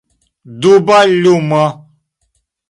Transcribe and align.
Duba 0.61 0.97
lumo. 1.21 1.63